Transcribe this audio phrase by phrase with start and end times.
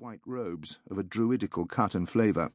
[0.00, 2.52] white robes of a druidical cut and flavour.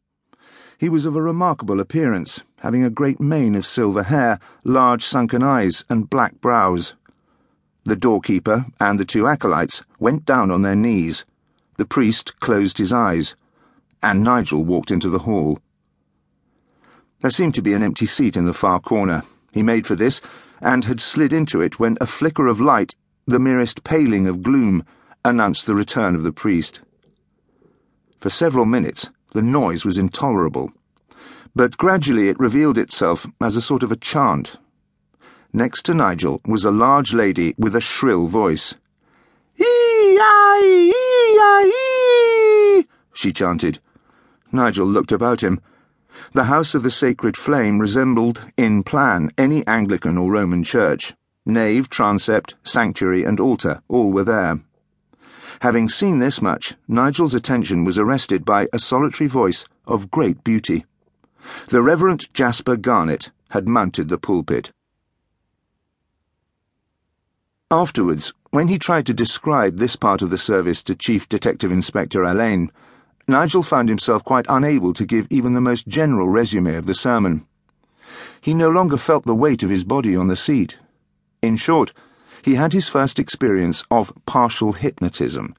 [0.77, 5.43] He was of a remarkable appearance, having a great mane of silver hair, large sunken
[5.43, 6.93] eyes, and black brows.
[7.83, 11.25] The doorkeeper and the two acolytes went down on their knees.
[11.75, 13.35] The priest closed his eyes,
[14.01, 15.59] and Nigel walked into the hall.
[17.19, 19.23] There seemed to be an empty seat in the far corner.
[19.51, 20.21] He made for this,
[20.61, 22.95] and had slid into it when a flicker of light,
[23.27, 24.85] the merest paling of gloom,
[25.25, 26.79] announced the return of the priest.
[28.23, 30.71] For several minutes, the noise was intolerable,
[31.53, 34.55] but gradually it revealed itself as a sort of a chant.
[35.51, 38.75] Next to Nigel was a large lady with a shrill voice.
[39.59, 40.93] Ee-I,
[43.13, 43.79] she chanted.
[44.53, 45.59] Nigel looked about him.
[46.31, 51.13] The House of the Sacred Flame resembled, in plan, any Anglican or Roman church.
[51.45, 54.61] Nave, transept, sanctuary, and altar, all were there.
[55.61, 60.85] Having seen this much, Nigel's attention was arrested by a solitary voice of great beauty.
[61.69, 64.71] The Reverend Jasper Garnette had mounted the pulpit.
[67.69, 72.23] Afterwards, when he tried to describe this part of the service to Chief Detective Inspector
[72.23, 72.71] Alleyn,
[73.27, 77.47] Nigel found himself quite unable to give even the most general resume of the sermon.
[78.41, 80.77] He no longer felt the weight of his body on the seat.
[81.41, 81.93] In short,
[82.41, 85.55] he had his first experience of partial hypnotism,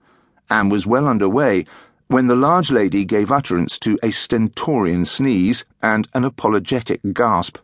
[0.51, 1.65] and was well under way
[2.09, 7.59] when the large lady gave utterance to a stentorian sneeze and an apologetic gasp.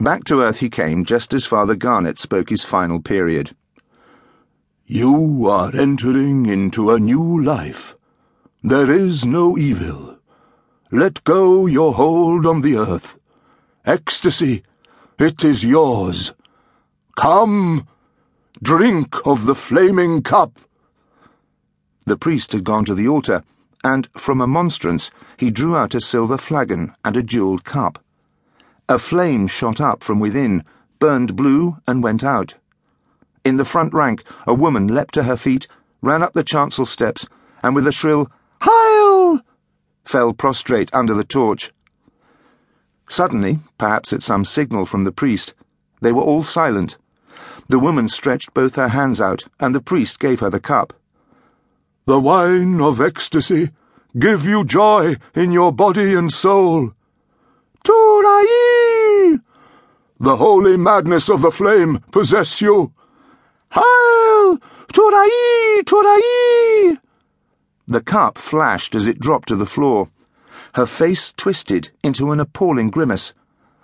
[0.00, 3.54] Back to earth he came just as Father Garnette spoke his final period.
[4.86, 7.96] You are entering into a new life.
[8.62, 10.18] There is no evil.
[10.92, 13.18] Let go your hold on the earth.
[13.84, 14.62] Ecstasy,
[15.18, 16.32] it is yours.
[17.16, 17.88] Come,
[18.62, 20.58] Drink of the flaming cup.
[22.06, 23.44] The priest had gone to the altar,
[23.84, 28.02] and from a monstrance he drew out a silver flagon and a jewelled cup.
[28.88, 30.64] A flame shot up from within,
[30.98, 32.54] burned blue, and went out.
[33.44, 35.66] In the front rank, a woman leapt to her feet,
[36.00, 37.28] ran up the chancel steps,
[37.62, 38.30] and with a shrill
[38.62, 39.42] Heil!
[40.06, 41.74] fell prostrate under the torch.
[43.06, 45.52] Suddenly, perhaps at some signal from the priest,
[46.00, 46.96] they were all silent
[47.68, 50.92] the woman stretched both her hands out, and the priest gave her the cup.
[52.06, 53.70] The wine of ecstasy
[54.18, 56.92] give you joy in your body and soul.
[57.84, 59.40] Turai!
[60.18, 62.92] The holy madness of the flame possess you.
[63.72, 64.58] Hail!
[64.92, 65.82] Turai!
[65.84, 66.98] Turai!
[67.86, 70.08] The cup flashed as it dropped to the floor.
[70.74, 73.34] Her face twisted into an appalling grimace.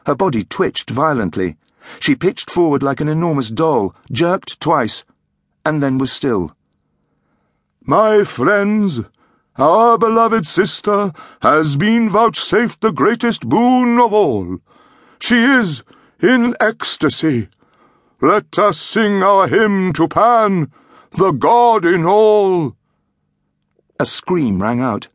[0.07, 1.57] Her body twitched violently.
[2.01, 5.05] She pitched forward like an enormous doll, jerked twice,
[5.65, 6.57] and then was still.
[7.85, 9.01] My friends,
[9.57, 14.59] our beloved sister has been vouchsafed the greatest boon of all.
[15.19, 15.83] She is
[16.21, 17.49] in ecstasy.
[18.21, 20.71] Let us sing our hymn to Pan,
[21.11, 22.77] the god in all.
[23.99, 25.09] A scream rang out.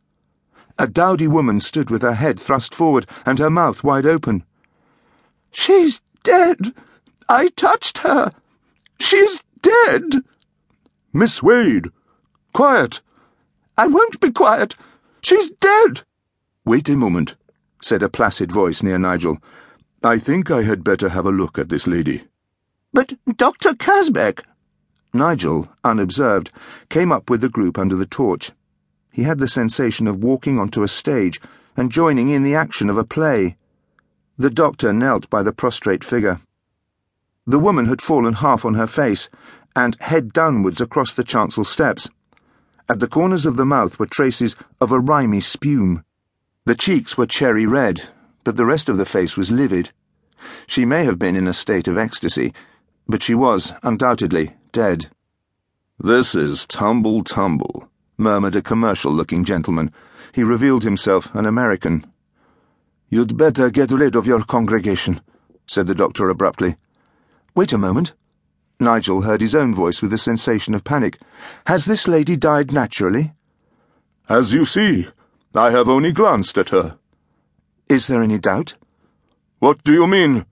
[0.78, 4.44] A dowdy woman stood with her head thrust forward and her mouth wide open.
[5.52, 6.74] She's dead.
[7.30, 8.34] I touched her.
[9.00, 10.24] She's dead.
[11.14, 11.88] Miss Wade,
[12.54, 13.00] quiet.
[13.78, 14.76] I won't be quiet.
[15.22, 16.02] She's dead.
[16.66, 17.36] Wait a moment,
[17.82, 19.38] said a placid voice near Nigel.
[20.04, 22.26] I think I had better have a look at this lady.
[22.92, 23.70] But Dr.
[23.70, 24.44] Casbeck.
[25.14, 26.52] Nigel, unobserved,
[26.90, 28.52] came up with the group under the torch.
[29.14, 31.40] He had the sensation of walking onto a stage
[31.78, 33.56] and joining in the action of a play.
[34.40, 36.40] The doctor knelt by the prostrate figure.
[37.48, 39.30] The woman had fallen half on her face,
[39.76, 42.10] and head downwards across the chancel steps.
[42.88, 46.04] At the corners of the mouth were traces of a rimy spume.
[46.66, 48.10] The cheeks were cherry red,
[48.44, 49.92] but the rest of the face was livid.
[50.68, 52.54] She may have been in a state of ecstasy,
[53.08, 55.10] but she was, undoubtedly, dead.
[56.00, 59.92] This is tumble tumble, murmured a commercial looking gentleman.
[60.32, 62.06] He revealed himself an American.
[63.10, 65.22] You'd better get rid of your congregation,
[65.66, 66.76] said the doctor abruptly.
[67.56, 68.14] Wait a moment.
[68.80, 71.20] Nigel heard his own voice with a sensation of panic.
[71.66, 73.34] Has this lady died naturally?
[74.30, 75.08] As you see,
[75.56, 76.98] I have only glanced at her.
[77.90, 78.76] Is there any doubt?
[79.60, 80.46] What do you mean?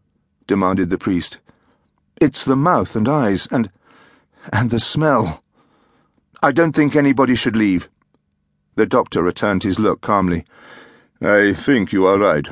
[0.47, 1.39] demanded the priest.
[2.21, 3.69] It's the mouth and eyes, and.
[4.53, 5.43] and the smell.
[6.41, 7.89] I don't think anybody should leave.
[8.75, 10.45] The doctor returned his look calmly.
[11.25, 12.47] I think you are right.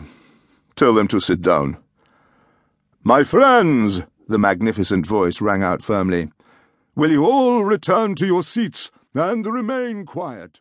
[0.75, 1.77] Tell them to sit down.
[3.03, 6.31] My friends, the magnificent voice rang out firmly,
[6.95, 10.59] will you all return to your seats and remain quiet?